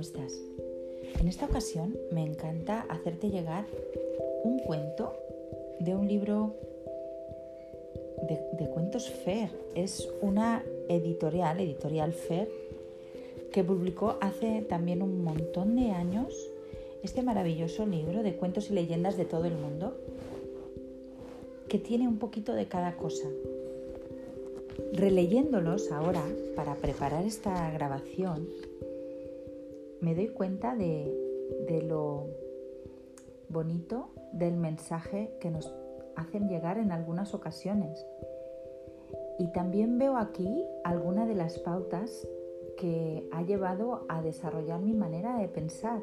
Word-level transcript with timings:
¿cómo 0.00 0.08
estás? 0.08 0.40
En 1.20 1.28
esta 1.28 1.44
ocasión 1.44 1.94
me 2.10 2.24
encanta 2.24 2.86
hacerte 2.88 3.28
llegar 3.28 3.66
un 4.44 4.58
cuento 4.60 5.12
de 5.78 5.94
un 5.94 6.08
libro 6.08 6.54
de, 8.26 8.66
cuentos 8.70 9.10
Fer. 9.10 9.50
Es 9.74 10.08
una 10.22 10.64
editorial, 10.88 11.60
editorial 11.60 12.14
Fer, 12.14 12.48
que 13.52 13.62
publicó 13.62 14.16
hace 14.22 14.62
también 14.62 15.02
un 15.02 15.22
montón 15.22 15.76
de 15.76 15.90
años 15.90 16.34
este 17.02 17.20
maravilloso 17.20 17.84
libro 17.84 18.22
de 18.22 18.36
cuentos 18.36 18.70
y 18.70 18.72
leyendas 18.72 19.18
de 19.18 19.26
todo 19.26 19.44
el 19.44 19.54
mundo, 19.54 19.98
que 21.68 21.78
tiene 21.78 22.08
un 22.08 22.16
poquito 22.16 22.54
de 22.54 22.68
cada 22.68 22.96
cosa. 22.96 23.28
Releyéndolos 24.94 25.92
ahora, 25.92 26.24
para 26.56 26.74
preparar 26.76 27.26
esta 27.26 27.70
grabación, 27.70 28.48
me 30.00 30.14
doy 30.14 30.28
cuenta 30.28 30.74
de, 30.74 31.12
lo 31.82 32.26
bonito 33.48 34.10
del 34.32 34.56
mensaje 34.56 35.32
que 35.40 35.50
nos 35.50 35.74
hacen 36.16 36.48
llegar 36.48 36.78
en 36.78 36.92
algunas 36.92 37.34
ocasiones. 37.34 38.06
Y 39.38 39.48
también 39.52 39.98
veo 39.98 40.16
aquí 40.16 40.64
alguna 40.84 41.26
de 41.26 41.34
las 41.34 41.58
pautas 41.58 42.26
que 42.76 43.28
ha 43.32 43.42
llevado 43.42 44.04
a 44.08 44.22
desarrollar 44.22 44.80
mi 44.80 44.94
manera 44.94 45.38
de 45.38 45.48
pensar. 45.48 46.02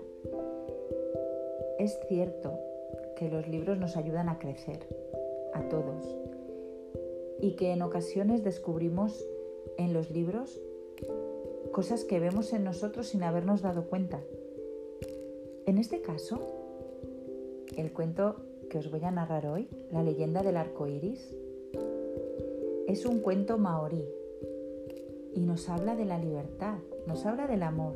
Es 1.79 1.99
cierto 2.07 2.59
que 3.15 3.29
los 3.29 3.47
libros 3.47 3.77
nos 3.77 3.97
ayudan 3.97 4.29
a 4.29 4.39
crecer, 4.39 4.79
a 5.53 5.61
todos, 5.69 6.15
y 7.39 7.55
que 7.55 7.71
en 7.71 7.81
ocasiones 7.81 8.43
descubrimos 8.43 9.27
en 9.77 9.93
los 9.93 10.09
libros 10.09 10.59
cosas 11.71 12.03
que 12.03 12.19
vemos 12.19 12.53
en 12.53 12.63
nosotros 12.63 13.07
sin 13.07 13.23
habernos 13.23 13.61
dado 13.61 13.85
cuenta. 13.87 14.21
En 15.65 15.77
este 15.77 16.01
caso, 16.01 16.39
el 17.75 17.91
cuento 17.91 18.37
que 18.69 18.77
os 18.77 18.91
voy 18.91 19.03
a 19.03 19.11
narrar 19.11 19.47
hoy, 19.47 19.69
La 19.91 20.03
leyenda 20.03 20.43
del 20.43 20.57
arco 20.57 20.87
iris, 20.87 21.35
es 22.87 23.05
un 23.05 23.19
cuento 23.19 23.57
maorí 23.57 24.05
y 25.33 25.41
nos 25.41 25.69
habla 25.69 25.95
de 25.95 26.05
la 26.05 26.17
libertad, 26.17 26.77
nos 27.05 27.25
habla 27.25 27.47
del 27.47 27.63
amor, 27.63 27.95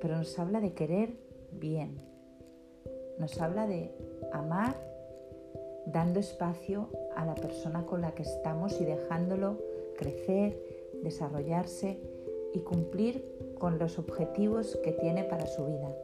pero 0.00 0.16
nos 0.16 0.38
habla 0.38 0.60
de 0.60 0.72
querer 0.72 1.10
bien, 1.52 2.00
nos 3.18 3.40
habla 3.40 3.66
de 3.66 3.90
amar 4.32 4.76
dando 5.86 6.20
espacio 6.20 6.88
a 7.16 7.24
la 7.24 7.34
persona 7.34 7.86
con 7.86 8.02
la 8.02 8.14
que 8.14 8.22
estamos 8.22 8.80
y 8.80 8.84
dejándolo 8.84 9.58
crecer, 9.96 10.58
desarrollarse 11.02 12.00
y 12.52 12.60
cumplir 12.60 13.24
con 13.58 13.78
los 13.78 13.98
objetivos 13.98 14.78
que 14.82 14.92
tiene 14.92 15.24
para 15.24 15.46
su 15.46 15.64
vida. 15.64 15.96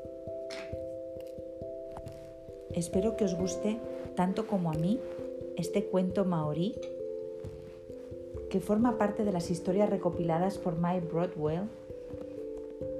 Espero 2.74 3.16
que 3.16 3.24
os 3.24 3.34
guste 3.34 3.78
tanto 4.14 4.46
como 4.46 4.70
a 4.70 4.74
mí 4.74 5.00
este 5.56 5.84
cuento 5.86 6.24
maorí 6.24 6.76
que 8.50 8.60
forma 8.60 8.96
parte 8.96 9.24
de 9.24 9.32
las 9.32 9.50
historias 9.50 9.90
recopiladas 9.90 10.58
por 10.58 10.78
Mike 10.78 11.06
Broadwell 11.12 11.68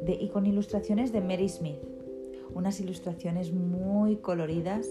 y 0.07 0.29
con 0.29 0.47
ilustraciones 0.47 1.12
de 1.12 1.21
Mary 1.21 1.49
Smith. 1.49 1.79
Unas 2.55 2.81
ilustraciones 2.81 3.53
muy 3.53 4.17
coloridas 4.17 4.89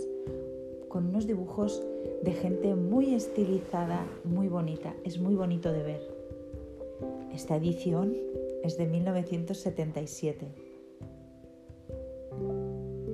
con 0.88 1.08
unos 1.08 1.28
dibujos 1.28 1.84
de 2.24 2.32
gente 2.34 2.76
muy 2.76 3.14
estilizada, 3.14 4.06
muy 4.24 4.48
bonita. 4.48 4.96
Es 5.04 5.20
muy 5.20 5.36
bonito 5.36 5.72
de 5.72 5.84
ver. 5.84 6.18
Esta 7.34 7.58
edición 7.58 8.16
es 8.64 8.78
de 8.78 8.86
1977 8.86 10.48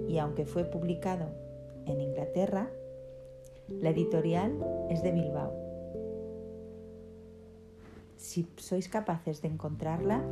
y 0.07 0.17
aunque 0.17 0.45
fue 0.45 0.65
publicado 0.65 1.29
en 1.85 2.01
Inglaterra, 2.01 2.69
la 3.67 3.89
editorial 3.89 4.57
es 4.89 5.01
de 5.03 5.11
Bilbao. 5.11 5.53
Si 8.17 8.47
sois 8.57 8.87
capaces 8.87 9.41
de 9.41 9.47
encontrarla, 9.47 10.23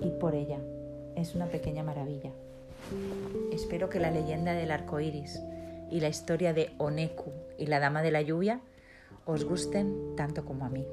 y 0.00 0.10
por 0.10 0.34
ella. 0.34 0.60
Es 1.16 1.34
una 1.34 1.46
pequeña 1.46 1.82
maravilla. 1.82 2.32
Espero 3.52 3.88
que 3.88 4.00
la 4.00 4.10
leyenda 4.10 4.52
del 4.52 4.70
arco 4.70 5.00
iris 5.00 5.40
y 5.90 6.00
la 6.00 6.08
historia 6.08 6.52
de 6.52 6.70
Oneku 6.78 7.32
y 7.58 7.66
la 7.66 7.80
Dama 7.80 8.02
de 8.02 8.10
la 8.10 8.22
Lluvia 8.22 8.60
os 9.24 9.44
gusten 9.44 10.14
tanto 10.16 10.44
como 10.44 10.64
a 10.64 10.68
mí. 10.68 10.86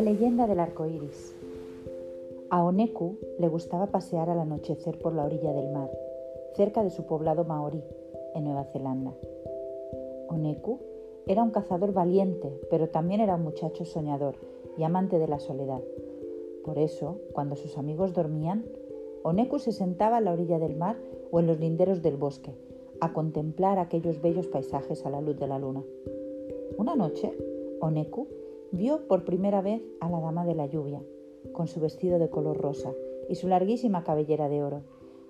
La 0.00 0.12
leyenda 0.12 0.46
del 0.46 0.60
arco 0.60 0.86
iris. 0.86 1.36
A 2.48 2.64
Oneku 2.64 3.18
le 3.38 3.48
gustaba 3.48 3.88
pasear 3.88 4.30
al 4.30 4.38
anochecer 4.38 4.98
por 4.98 5.12
la 5.12 5.26
orilla 5.26 5.52
del 5.52 5.68
mar, 5.68 5.90
cerca 6.54 6.82
de 6.82 6.88
su 6.88 7.04
poblado 7.04 7.44
maorí, 7.44 7.84
en 8.34 8.44
Nueva 8.44 8.64
Zelanda. 8.64 9.12
Oneku 10.30 10.78
era 11.26 11.42
un 11.42 11.50
cazador 11.50 11.92
valiente, 11.92 12.50
pero 12.70 12.88
también 12.88 13.20
era 13.20 13.34
un 13.34 13.42
muchacho 13.42 13.84
soñador 13.84 14.36
y 14.78 14.84
amante 14.84 15.18
de 15.18 15.28
la 15.28 15.38
soledad. 15.38 15.82
Por 16.64 16.78
eso, 16.78 17.18
cuando 17.34 17.54
sus 17.54 17.76
amigos 17.76 18.14
dormían, 18.14 18.64
Oneku 19.22 19.58
se 19.58 19.72
sentaba 19.72 20.16
a 20.16 20.20
la 20.22 20.32
orilla 20.32 20.58
del 20.58 20.76
mar 20.76 20.96
o 21.30 21.40
en 21.40 21.46
los 21.46 21.60
linderos 21.60 22.00
del 22.00 22.16
bosque, 22.16 22.54
a 23.02 23.12
contemplar 23.12 23.78
aquellos 23.78 24.22
bellos 24.22 24.46
paisajes 24.46 25.04
a 25.04 25.10
la 25.10 25.20
luz 25.20 25.38
de 25.38 25.46
la 25.46 25.58
luna. 25.58 25.84
Una 26.78 26.96
noche, 26.96 27.36
Oneku 27.80 28.28
vio 28.72 29.06
por 29.08 29.24
primera 29.24 29.60
vez 29.60 29.82
a 30.00 30.08
la 30.08 30.20
dama 30.20 30.44
de 30.44 30.54
la 30.54 30.66
lluvia, 30.66 31.02
con 31.52 31.66
su 31.66 31.80
vestido 31.80 32.18
de 32.18 32.30
color 32.30 32.58
rosa 32.58 32.92
y 33.28 33.34
su 33.34 33.48
larguísima 33.48 34.04
cabellera 34.04 34.48
de 34.48 34.62
oro, 34.62 34.82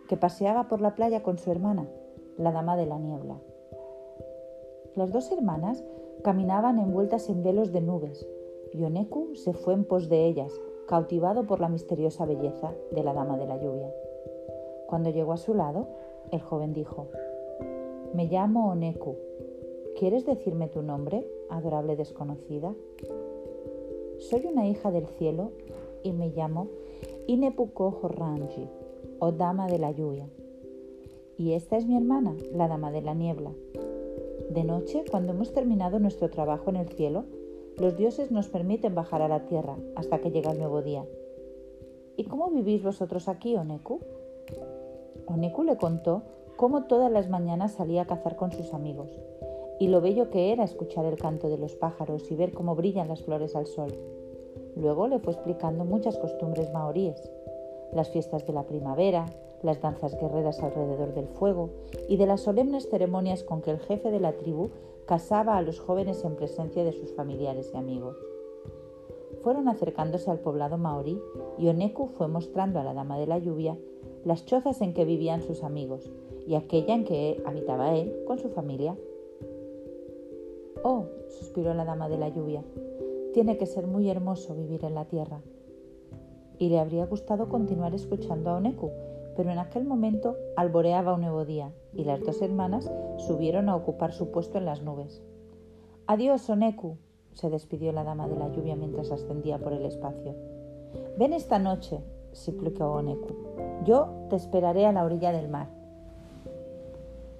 que 0.08 0.16
paseaba 0.16 0.68
por 0.68 0.80
la 0.80 0.94
playa 0.94 1.22
con 1.22 1.38
su 1.38 1.50
hermana, 1.50 1.88
la 2.36 2.52
dama 2.52 2.76
de 2.76 2.86
la 2.86 2.98
niebla. 2.98 3.40
Las 4.94 5.12
dos 5.12 5.30
hermanas 5.30 5.84
caminaban 6.22 6.78
envueltas 6.78 7.28
en 7.28 7.42
velos 7.42 7.72
de 7.72 7.80
nubes, 7.80 8.26
y 8.72 8.82
Oneku 8.82 9.34
se 9.34 9.52
fue 9.52 9.74
en 9.74 9.84
pos 9.84 10.08
de 10.08 10.26
ellas, 10.26 10.52
cautivado 10.86 11.46
por 11.46 11.60
la 11.60 11.68
misteriosa 11.68 12.26
belleza 12.26 12.72
de 12.90 13.02
la 13.02 13.12
dama 13.12 13.36
de 13.38 13.46
la 13.46 13.56
lluvia. 13.56 13.92
Cuando 14.86 15.10
llegó 15.10 15.32
a 15.32 15.36
su 15.36 15.54
lado, 15.54 15.86
el 16.32 16.40
joven 16.40 16.72
dijo, 16.72 17.06
Me 18.12 18.26
llamo 18.26 18.70
Oneku. 18.70 19.16
¿Quieres 19.96 20.24
decirme 20.24 20.68
tu 20.68 20.82
nombre, 20.82 21.26
adorable 21.48 21.96
desconocida? 21.96 22.74
Soy 24.20 24.46
una 24.46 24.68
hija 24.68 24.90
del 24.90 25.06
cielo 25.06 25.50
y 26.02 26.12
me 26.12 26.28
llamo 26.28 26.68
Inepuko 27.26 28.00
Horranji, 28.02 28.68
o 29.18 29.32
Dama 29.32 29.66
de 29.66 29.78
la 29.78 29.92
Lluvia. 29.92 30.28
Y 31.38 31.54
esta 31.54 31.78
es 31.78 31.86
mi 31.86 31.96
hermana, 31.96 32.36
la 32.54 32.68
Dama 32.68 32.92
de 32.92 33.00
la 33.00 33.14
Niebla. 33.14 33.50
De 34.50 34.62
noche, 34.62 35.04
cuando 35.10 35.32
hemos 35.32 35.52
terminado 35.52 35.98
nuestro 35.98 36.28
trabajo 36.28 36.68
en 36.68 36.76
el 36.76 36.88
cielo, 36.90 37.24
los 37.78 37.96
dioses 37.96 38.30
nos 38.30 38.48
permiten 38.48 38.94
bajar 38.94 39.22
a 39.22 39.28
la 39.28 39.46
tierra 39.46 39.76
hasta 39.96 40.18
que 40.18 40.30
llega 40.30 40.52
el 40.52 40.58
nuevo 40.58 40.82
día. 40.82 41.06
¿Y 42.16 42.24
cómo 42.24 42.50
vivís 42.50 42.82
vosotros 42.82 43.26
aquí, 43.26 43.56
Oneku? 43.56 44.00
Oneku 45.26 45.62
le 45.64 45.78
contó 45.78 46.22
cómo 46.56 46.84
todas 46.84 47.10
las 47.10 47.30
mañanas 47.30 47.72
salía 47.72 48.02
a 48.02 48.06
cazar 48.06 48.36
con 48.36 48.52
sus 48.52 48.74
amigos 48.74 49.08
y 49.80 49.88
lo 49.88 50.00
bello 50.00 50.30
que 50.30 50.52
era 50.52 50.62
escuchar 50.62 51.06
el 51.06 51.16
canto 51.16 51.48
de 51.48 51.58
los 51.58 51.74
pájaros 51.74 52.30
y 52.30 52.36
ver 52.36 52.52
cómo 52.52 52.76
brillan 52.76 53.08
las 53.08 53.24
flores 53.24 53.56
al 53.56 53.66
sol. 53.66 53.92
Luego 54.76 55.08
le 55.08 55.18
fue 55.18 55.32
explicando 55.32 55.84
muchas 55.84 56.18
costumbres 56.18 56.72
maoríes, 56.72 57.32
las 57.92 58.10
fiestas 58.10 58.46
de 58.46 58.52
la 58.52 58.64
primavera, 58.64 59.26
las 59.62 59.80
danzas 59.80 60.18
guerreras 60.20 60.62
alrededor 60.62 61.14
del 61.14 61.26
fuego 61.26 61.70
y 62.08 62.18
de 62.18 62.26
las 62.26 62.42
solemnes 62.42 62.88
ceremonias 62.88 63.42
con 63.42 63.62
que 63.62 63.70
el 63.70 63.80
jefe 63.80 64.10
de 64.10 64.20
la 64.20 64.32
tribu 64.32 64.70
casaba 65.06 65.56
a 65.56 65.62
los 65.62 65.80
jóvenes 65.80 66.24
en 66.24 66.36
presencia 66.36 66.84
de 66.84 66.92
sus 66.92 67.12
familiares 67.14 67.72
y 67.74 67.76
amigos. 67.76 68.16
Fueron 69.42 69.68
acercándose 69.68 70.30
al 70.30 70.40
poblado 70.40 70.76
maorí 70.76 71.18
y 71.58 71.68
Oneku 71.68 72.08
fue 72.08 72.28
mostrando 72.28 72.78
a 72.78 72.84
la 72.84 72.94
dama 72.94 73.18
de 73.18 73.26
la 73.26 73.38
lluvia 73.38 73.78
las 74.24 74.44
chozas 74.44 74.82
en 74.82 74.92
que 74.92 75.06
vivían 75.06 75.42
sus 75.42 75.64
amigos 75.64 76.10
y 76.46 76.54
aquella 76.54 76.94
en 76.94 77.04
que 77.04 77.42
habitaba 77.46 77.96
él 77.96 78.24
con 78.26 78.38
su 78.38 78.50
familia. 78.50 78.96
Oh, 80.82 81.06
suspiró 81.28 81.74
la 81.74 81.84
dama 81.84 82.08
de 82.08 82.18
la 82.18 82.28
lluvia, 82.28 82.62
tiene 83.32 83.58
que 83.58 83.66
ser 83.66 83.86
muy 83.86 84.08
hermoso 84.08 84.54
vivir 84.54 84.84
en 84.84 84.94
la 84.94 85.04
tierra. 85.04 85.40
Y 86.58 86.68
le 86.68 86.78
habría 86.78 87.06
gustado 87.06 87.48
continuar 87.48 87.94
escuchando 87.94 88.50
a 88.50 88.56
Oneku, 88.56 88.90
pero 89.36 89.50
en 89.50 89.58
aquel 89.58 89.84
momento 89.84 90.36
alboreaba 90.56 91.14
un 91.14 91.22
nuevo 91.22 91.44
día 91.44 91.72
y 91.92 92.04
las 92.04 92.20
dos 92.20 92.42
hermanas 92.42 92.90
subieron 93.18 93.68
a 93.68 93.76
ocupar 93.76 94.12
su 94.12 94.30
puesto 94.30 94.58
en 94.58 94.64
las 94.64 94.82
nubes. 94.82 95.22
Adiós, 96.06 96.48
Oneku, 96.50 96.96
se 97.34 97.50
despidió 97.50 97.92
la 97.92 98.04
dama 98.04 98.28
de 98.28 98.36
la 98.36 98.48
lluvia 98.48 98.74
mientras 98.74 99.12
ascendía 99.12 99.58
por 99.58 99.72
el 99.72 99.84
espacio. 99.84 100.34
Ven 101.18 101.32
esta 101.32 101.58
noche 101.58 102.00
suplicó 102.32 102.92
Oneku. 102.92 103.34
Yo 103.84 104.08
te 104.28 104.36
esperaré 104.36 104.86
a 104.86 104.92
la 104.92 105.04
orilla 105.04 105.32
del 105.32 105.48
mar. 105.48 105.68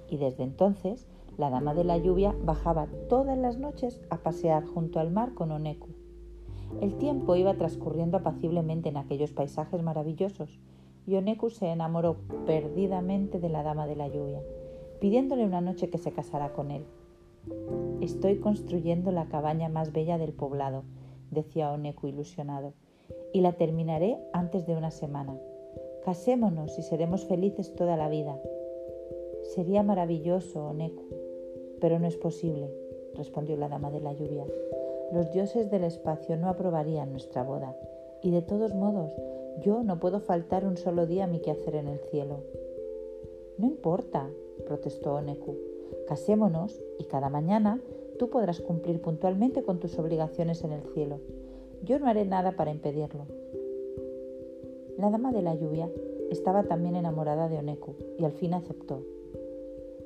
Y 0.07 0.17
desde 0.17 0.43
entonces, 0.43 1.07
la 1.41 1.49
dama 1.49 1.73
de 1.73 1.83
la 1.83 1.97
lluvia 1.97 2.35
bajaba 2.43 2.87
todas 3.09 3.35
las 3.35 3.57
noches 3.57 3.99
a 4.11 4.17
pasear 4.17 4.63
junto 4.63 4.99
al 4.99 5.09
mar 5.09 5.33
con 5.33 5.51
Oneku. 5.51 5.89
El 6.81 6.99
tiempo 6.99 7.35
iba 7.35 7.55
transcurriendo 7.55 8.17
apaciblemente 8.17 8.89
en 8.89 8.97
aquellos 8.97 9.33
paisajes 9.33 9.81
maravillosos, 9.81 10.59
y 11.07 11.15
Oneku 11.15 11.49
se 11.49 11.65
enamoró 11.65 12.17
perdidamente 12.45 13.39
de 13.39 13.49
la 13.49 13.63
dama 13.63 13.87
de 13.87 13.95
la 13.95 14.07
lluvia, 14.07 14.39
pidiéndole 14.99 15.43
una 15.43 15.61
noche 15.61 15.89
que 15.89 15.97
se 15.97 16.11
casara 16.11 16.53
con 16.53 16.69
él. 16.69 16.85
Estoy 18.01 18.37
construyendo 18.37 19.11
la 19.11 19.25
cabaña 19.25 19.67
más 19.67 19.91
bella 19.93 20.19
del 20.19 20.33
poblado, 20.33 20.83
decía 21.31 21.71
Oneku 21.71 22.05
ilusionado, 22.05 22.73
y 23.33 23.41
la 23.41 23.53
terminaré 23.53 24.19
antes 24.31 24.67
de 24.67 24.75
una 24.75 24.91
semana. 24.91 25.35
Casémonos 26.05 26.77
y 26.77 26.83
seremos 26.83 27.25
felices 27.25 27.73
toda 27.73 27.97
la 27.97 28.09
vida. 28.09 28.39
Sería 29.55 29.81
maravilloso, 29.81 30.67
Oneku, 30.67 31.20
pero 31.81 31.99
no 31.99 32.07
es 32.07 32.15
posible, 32.15 32.71
respondió 33.15 33.57
la 33.57 33.67
dama 33.67 33.91
de 33.91 33.99
la 33.99 34.13
lluvia. 34.13 34.45
Los 35.11 35.31
dioses 35.31 35.69
del 35.69 35.83
espacio 35.83 36.37
no 36.37 36.47
aprobarían 36.47 37.11
nuestra 37.11 37.43
boda, 37.43 37.75
y 38.21 38.31
de 38.31 38.41
todos 38.41 38.73
modos, 38.73 39.11
yo 39.59 39.83
no 39.83 39.99
puedo 39.99 40.21
faltar 40.21 40.65
un 40.65 40.77
solo 40.77 41.05
día 41.05 41.25
a 41.25 41.27
mi 41.27 41.39
quehacer 41.39 41.75
en 41.75 41.87
el 41.87 41.99
cielo. 41.99 42.37
No 43.57 43.67
importa, 43.67 44.29
protestó 44.65 45.15
Oneku. 45.15 45.57
Casémonos 46.07 46.81
y 46.97 47.05
cada 47.05 47.29
mañana 47.29 47.81
tú 48.17 48.29
podrás 48.29 48.61
cumplir 48.61 49.01
puntualmente 49.01 49.63
con 49.63 49.79
tus 49.79 49.97
obligaciones 49.99 50.63
en 50.63 50.71
el 50.71 50.83
cielo. 50.93 51.19
Yo 51.83 51.99
no 51.99 52.07
haré 52.07 52.25
nada 52.25 52.53
para 52.53 52.71
impedirlo. 52.71 53.25
La 54.97 55.09
dama 55.09 55.31
de 55.31 55.41
la 55.41 55.55
lluvia 55.55 55.89
estaba 56.29 56.63
también 56.63 56.95
enamorada 56.95 57.49
de 57.49 57.57
Oneku 57.57 57.95
y 58.17 58.23
al 58.23 58.31
fin 58.31 58.53
aceptó. 58.53 59.01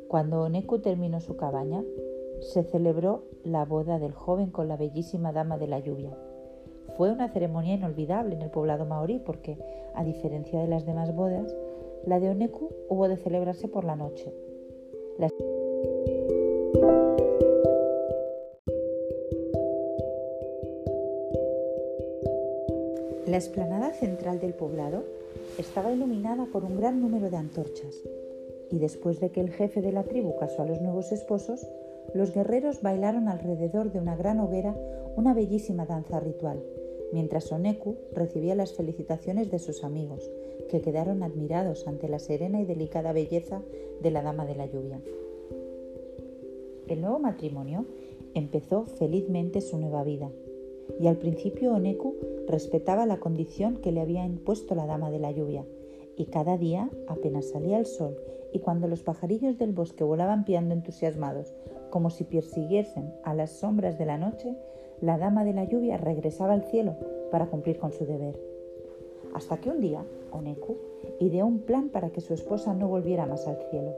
Cuando 0.08 0.44
Oneku 0.44 0.80
terminó 0.80 1.20
su 1.20 1.36
cabaña, 1.36 1.84
se 2.40 2.64
celebró 2.64 3.24
la 3.44 3.66
boda 3.66 4.00
del 4.00 4.14
joven 4.14 4.52
con 4.52 4.68
la 4.68 4.78
bellísima 4.78 5.32
dama 5.32 5.58
de 5.58 5.68
la 5.68 5.80
lluvia. 5.80 6.16
Fue 6.98 7.12
una 7.12 7.30
ceremonia 7.30 7.74
inolvidable 7.74 8.36
en 8.36 8.42
el 8.42 8.52
poblado 8.52 8.86
maorí 8.86 9.20
porque, 9.20 9.58
a 9.94 10.04
diferencia 10.04 10.60
de 10.60 10.68
las 10.68 10.86
demás 10.86 11.14
bodas, 11.16 11.56
la 12.06 12.20
de 12.20 12.30
Oneku 12.30 12.70
hubo 12.88 13.08
de 13.08 13.18
celebrarse 13.18 13.68
por 13.68 13.84
la 13.84 13.96
noche. 13.96 14.32
La 23.28 23.38
explanada 23.38 23.92
central 23.92 24.40
del 24.40 24.54
poblado 24.54 25.04
estaba 25.58 25.92
iluminada 25.92 26.46
por 26.46 26.64
un 26.64 26.78
gran 26.78 27.02
número 27.02 27.30
de 27.30 27.38
antorchas, 27.38 28.04
y 28.72 28.80
después 28.80 29.20
de 29.20 29.32
que 29.32 29.42
el 29.42 29.52
jefe 29.52 29.82
de 29.82 29.92
la 29.92 30.04
tribu 30.04 30.36
casó 30.38 30.64
a 30.64 30.66
los 30.66 30.82
nuevos 30.82 31.12
esposos, 31.12 31.68
los 32.14 32.34
guerreros 32.34 32.82
bailaron 32.82 33.28
alrededor 33.28 33.92
de 33.92 34.00
una 34.00 34.16
gran 34.16 34.40
hoguera 34.40 34.76
una 35.16 35.34
bellísima 35.34 35.86
danza 35.86 36.20
ritual, 36.20 36.62
mientras 37.14 37.52
Oneku 37.52 37.96
recibía 38.14 38.56
las 38.56 38.74
felicitaciones 38.74 39.50
de 39.52 39.60
sus 39.60 39.84
amigos, 39.84 40.30
que 40.70 40.82
quedaron 40.82 41.24
admirados 41.24 41.88
ante 41.88 42.10
la 42.10 42.20
serena 42.20 42.62
y 42.62 42.66
delicada 42.66 43.14
belleza 43.14 43.62
de 44.02 44.12
la 44.12 44.22
Dama 44.22 44.46
de 44.46 44.56
la 44.56 44.66
Lluvia. 44.66 45.00
El 46.88 47.02
nuevo 47.02 47.20
matrimonio 47.20 47.86
empezó 48.34 48.86
felizmente 48.86 49.62
su 49.62 49.78
nueva 49.78 50.04
vida, 50.04 50.30
y 51.00 51.08
al 51.08 51.18
principio 51.18 51.74
Oneku 51.74 52.16
respetaba 52.48 53.06
la 53.06 53.20
condición 53.20 53.78
que 53.78 53.92
le 53.92 54.02
había 54.02 54.26
impuesto 54.26 54.76
la 54.76 54.86
Dama 54.86 55.10
de 55.12 55.20
la 55.20 55.32
Lluvia, 55.32 55.66
y 56.18 56.26
cada 56.26 56.58
día, 56.58 56.90
apenas 57.08 57.50
salía 57.50 57.78
el 57.78 57.86
sol 57.86 58.18
y 58.56 58.60
cuando 58.60 58.88
los 58.88 59.04
pajarillos 59.04 59.58
del 59.58 59.74
bosque 59.74 60.06
volaban 60.06 60.46
piando 60.46 60.74
entusiasmados, 60.74 61.54
como 61.90 62.10
si 62.10 62.24
persiguiesen 62.24 63.14
a 63.26 63.34
las 63.34 63.52
sombras 63.52 63.98
de 63.98 64.06
la 64.06 64.18
noche, 64.18 64.56
la 65.02 65.18
Dama 65.18 65.44
de 65.44 65.52
la 65.52 65.66
Lluvia 65.66 65.98
regresaba 65.98 66.54
al 66.54 66.64
cielo 66.64 66.96
para 67.32 67.48
cumplir 67.48 67.78
con 67.80 67.92
su 67.92 68.06
deber. 68.06 68.40
Hasta 69.34 69.58
que 69.58 69.70
un 69.70 69.82
día 69.82 70.06
Oneku 70.32 70.78
ideó 71.20 71.46
un 71.46 71.64
plan 71.64 71.90
para 71.90 72.12
que 72.12 72.22
su 72.22 72.34
esposa 72.34 72.74
no 72.74 72.88
volviera 72.88 73.26
más 73.26 73.46
al 73.46 73.58
cielo. 73.70 73.94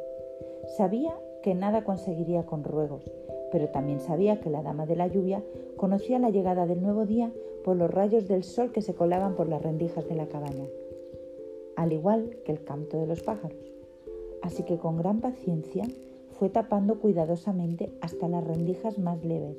Sabía 0.76 1.14
que 1.44 1.54
nada 1.54 1.84
conseguiría 1.84 2.48
con 2.48 2.64
ruegos, 2.64 3.12
pero 3.52 3.70
también 3.70 4.00
sabía 4.00 4.40
que 4.40 4.50
la 4.50 4.64
Dama 4.64 4.88
de 4.88 4.96
la 4.96 5.06
Lluvia 5.06 5.44
conocía 5.76 6.18
la 6.18 6.32
llegada 6.32 6.66
del 6.66 6.82
nuevo 6.82 7.06
día 7.06 7.32
por 7.64 7.76
los 7.76 7.92
rayos 7.92 8.28
del 8.28 8.44
sol 8.44 8.72
que 8.72 8.82
se 8.82 8.96
colaban 8.96 9.36
por 9.36 9.48
las 9.50 9.62
rendijas 9.62 10.08
de 10.08 10.16
la 10.16 10.26
cabaña, 10.26 10.66
al 11.76 11.94
igual 11.94 12.40
que 12.44 12.54
el 12.54 12.64
canto 12.64 12.98
de 12.98 13.06
los 13.06 13.22
pájaros. 13.22 13.77
Así 14.48 14.64
que 14.64 14.78
con 14.78 14.96
gran 14.96 15.20
paciencia 15.20 15.84
fue 16.40 16.48
tapando 16.48 17.02
cuidadosamente 17.02 17.92
hasta 18.00 18.30
las 18.30 18.48
rendijas 18.48 18.98
más 18.98 19.22
leves, 19.26 19.58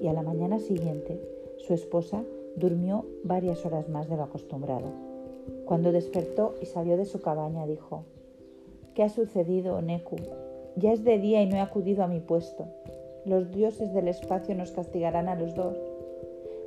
y 0.00 0.08
a 0.08 0.12
la 0.12 0.22
mañana 0.22 0.58
siguiente 0.58 1.20
su 1.58 1.72
esposa 1.72 2.24
durmió 2.56 3.06
varias 3.22 3.64
horas 3.64 3.88
más 3.88 4.08
de 4.08 4.16
lo 4.16 4.24
acostumbrado. 4.24 4.88
Cuando 5.66 5.92
despertó 5.92 6.56
y 6.60 6.66
salió 6.66 6.96
de 6.96 7.04
su 7.04 7.20
cabaña, 7.20 7.64
dijo, 7.64 8.02
¿Qué 8.96 9.04
ha 9.04 9.08
sucedido, 9.08 9.80
Neku? 9.80 10.16
Ya 10.74 10.92
es 10.92 11.04
de 11.04 11.18
día 11.18 11.40
y 11.40 11.46
no 11.46 11.54
he 11.54 11.60
acudido 11.60 12.02
a 12.02 12.08
mi 12.08 12.18
puesto. 12.18 12.66
Los 13.24 13.52
dioses 13.52 13.94
del 13.94 14.08
espacio 14.08 14.56
nos 14.56 14.72
castigarán 14.72 15.28
a 15.28 15.36
los 15.36 15.54
dos. 15.54 15.76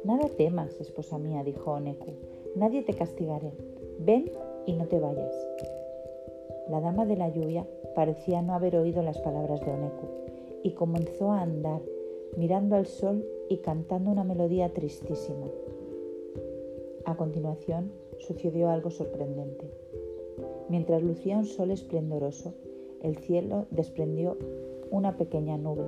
Nada 0.05 0.29
temas, 0.29 0.79
esposa 0.79 1.17
mía, 1.17 1.43
dijo 1.43 1.73
Oneku. 1.73 2.13
Nadie 2.55 2.81
te 2.83 2.93
castigaré. 2.93 3.51
Ven 3.99 4.31
y 4.65 4.71
no 4.71 4.85
te 4.85 5.01
vayas. 5.01 5.35
La 6.69 6.81
dama 6.81 7.05
de 7.05 7.15
la 7.15 7.29
lluvia 7.29 7.67
parecía 7.93 8.41
no 8.41 8.53
haber 8.53 8.75
oído 8.75 9.01
las 9.03 9.19
palabras 9.19 9.61
de 9.61 9.71
Oneku 9.71 10.07
y 10.63 10.71
comenzó 10.71 11.31
a 11.31 11.41
andar, 11.41 11.81
mirando 12.37 12.75
al 12.75 12.87
sol 12.87 13.23
y 13.49 13.57
cantando 13.57 14.11
una 14.11 14.23
melodía 14.23 14.73
tristísima. 14.73 15.47
A 17.05 17.15
continuación 17.15 17.91
sucedió 18.17 18.69
algo 18.69 18.89
sorprendente. 18.89 19.69
Mientras 20.69 21.03
lucía 21.03 21.37
un 21.37 21.45
sol 21.45 21.69
esplendoroso, 21.69 22.53
el 23.03 23.17
cielo 23.17 23.67
desprendió 23.69 24.37
una 24.89 25.17
pequeña 25.17 25.57
nube 25.57 25.85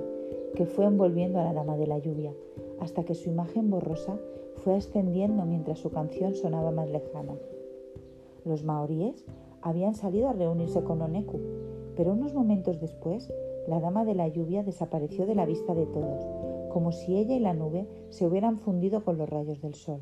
que 0.54 0.66
fue 0.66 0.84
envolviendo 0.84 1.40
a 1.40 1.44
la 1.44 1.52
dama 1.52 1.76
de 1.76 1.88
la 1.88 1.98
lluvia, 1.98 2.32
hasta 2.78 3.04
que 3.04 3.14
su 3.14 3.30
imagen 3.30 3.70
borrosa 3.70 4.18
fue 4.56 4.74
ascendiendo 4.74 5.44
mientras 5.44 5.80
su 5.80 5.90
canción 5.90 6.34
sonaba 6.34 6.70
más 6.70 6.88
lejana. 6.88 7.34
Los 8.44 8.62
maoríes 8.64 9.24
habían 9.62 9.94
salido 9.94 10.28
a 10.28 10.32
reunirse 10.32 10.82
con 10.82 11.02
Oneku, 11.02 11.40
pero 11.96 12.12
unos 12.12 12.34
momentos 12.34 12.80
después 12.80 13.32
la 13.66 13.80
dama 13.80 14.04
de 14.04 14.14
la 14.14 14.28
lluvia 14.28 14.62
desapareció 14.62 15.26
de 15.26 15.34
la 15.34 15.44
vista 15.44 15.74
de 15.74 15.86
todos, 15.86 16.26
como 16.70 16.92
si 16.92 17.16
ella 17.16 17.34
y 17.34 17.40
la 17.40 17.54
nube 17.54 17.86
se 18.08 18.26
hubieran 18.26 18.58
fundido 18.58 19.04
con 19.04 19.18
los 19.18 19.28
rayos 19.28 19.60
del 19.60 19.74
sol. 19.74 20.00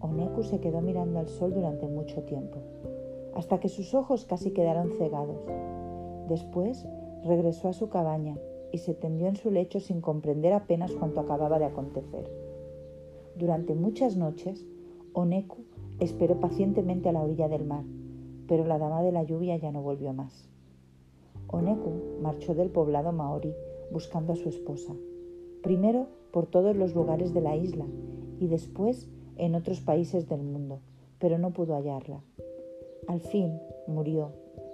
Oneku 0.00 0.42
se 0.42 0.58
quedó 0.58 0.80
mirando 0.80 1.20
al 1.20 1.28
sol 1.28 1.54
durante 1.54 1.86
mucho 1.86 2.22
tiempo, 2.22 2.58
hasta 3.34 3.60
que 3.60 3.68
sus 3.68 3.94
ojos 3.94 4.24
casi 4.24 4.50
quedaron 4.50 4.90
cegados. 4.98 5.46
Después 6.28 6.86
regresó 7.24 7.68
a 7.68 7.72
su 7.72 7.88
cabaña 7.88 8.36
y 8.72 8.78
se 8.78 8.94
tendió 8.94 9.28
en 9.28 9.36
su 9.36 9.50
lecho 9.50 9.78
sin 9.78 10.00
comprender 10.00 10.52
apenas 10.52 10.92
cuanto 10.92 11.20
acababa 11.20 11.58
de 11.58 11.66
acontecer. 11.66 12.28
Durante 13.36 13.74
muchas 13.74 14.16
noches, 14.16 14.66
Oneku 15.12 15.58
esperó 16.00 16.40
pacientemente 16.40 17.08
a 17.08 17.12
la 17.12 17.22
orilla 17.22 17.48
del 17.48 17.64
mar, 17.64 17.84
pero 18.48 18.64
la 18.64 18.78
dama 18.78 19.02
de 19.02 19.12
la 19.12 19.22
lluvia 19.22 19.56
ya 19.56 19.72
no 19.72 19.82
volvió 19.82 20.12
más. 20.12 20.48
Oneku 21.48 22.20
marchó 22.20 22.54
del 22.54 22.70
poblado 22.70 23.12
maori 23.12 23.54
buscando 23.90 24.32
a 24.32 24.36
su 24.36 24.48
esposa, 24.48 24.94
primero 25.62 26.06
por 26.32 26.46
todos 26.46 26.74
los 26.74 26.94
lugares 26.94 27.34
de 27.34 27.42
la 27.42 27.56
isla 27.56 27.84
y 28.38 28.48
después 28.48 29.08
en 29.36 29.54
otros 29.54 29.80
países 29.80 30.28
del 30.28 30.42
mundo, 30.42 30.80
pero 31.18 31.38
no 31.38 31.52
pudo 31.52 31.74
hallarla. 31.74 32.22
Al 33.06 33.20
fin 33.20 33.60
murió, 33.86 34.30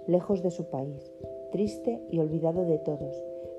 lejos 0.07 0.41
de 0.41 0.51
su 0.51 0.69
país, 0.69 1.11
triste 1.51 2.01
y 2.09 2.19
olvidado 2.19 2.65
de 2.65 2.77
todos, 2.77 3.15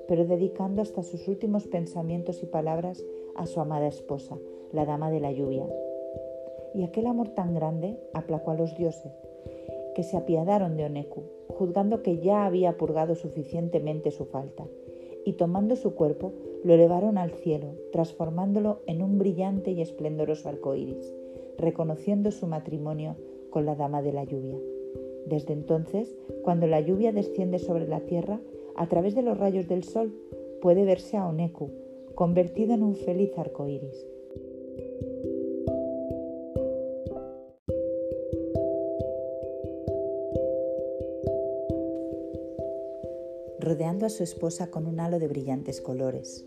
pero 0.07 0.25
dedicando 0.25 0.81
hasta 0.81 1.03
sus 1.03 1.27
últimos 1.27 1.67
pensamientos 1.67 2.41
y 2.43 2.45
palabras 2.45 3.03
a 3.35 3.45
su 3.45 3.59
amada 3.59 3.87
esposa, 3.87 4.37
la 4.71 4.85
dama 4.85 5.11
de 5.11 5.19
la 5.19 5.31
lluvia. 5.31 5.65
Y 6.73 6.83
aquel 6.83 7.07
amor 7.07 7.29
tan 7.29 7.53
grande 7.53 7.99
aplacó 8.13 8.51
a 8.51 8.55
los 8.55 8.75
dioses, 8.75 9.13
que 9.95 10.03
se 10.03 10.17
apiadaron 10.17 10.77
de 10.77 10.85
Oneku, 10.85 11.23
juzgando 11.49 12.01
que 12.01 12.19
ya 12.19 12.45
había 12.45 12.77
purgado 12.77 13.15
suficientemente 13.15 14.11
su 14.11 14.25
falta, 14.25 14.65
y 15.25 15.33
tomando 15.33 15.75
su 15.75 15.93
cuerpo 15.95 16.33
lo 16.63 16.73
elevaron 16.73 17.17
al 17.17 17.31
cielo, 17.31 17.75
transformándolo 17.91 18.81
en 18.87 19.01
un 19.01 19.17
brillante 19.17 19.71
y 19.71 19.81
esplendoroso 19.81 20.49
arco 20.49 20.75
iris, 20.75 21.13
reconociendo 21.57 22.31
su 22.31 22.47
matrimonio 22.47 23.15
con 23.49 23.65
la 23.65 23.75
dama 23.75 24.01
de 24.01 24.13
la 24.13 24.23
lluvia. 24.23 24.57
Desde 25.25 25.53
entonces, 25.53 26.15
cuando 26.43 26.67
la 26.67 26.81
lluvia 26.81 27.11
desciende 27.11 27.59
sobre 27.59 27.87
la 27.87 28.01
tierra, 28.01 28.39
a 28.75 28.87
través 28.87 29.15
de 29.15 29.21
los 29.21 29.37
rayos 29.37 29.67
del 29.67 29.83
sol 29.83 30.13
puede 30.61 30.85
verse 30.85 31.17
a 31.17 31.27
Oneku, 31.27 31.69
convertido 32.15 32.73
en 32.73 32.83
un 32.83 32.95
feliz 32.95 33.37
arco 33.37 33.67
rodeando 43.61 44.05
a 44.05 44.09
su 44.09 44.23
esposa 44.23 44.69
con 44.71 44.87
un 44.87 44.99
halo 44.99 45.19
de 45.19 45.27
brillantes 45.27 45.81
colores. 45.81 46.45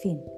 Fin. 0.00 0.33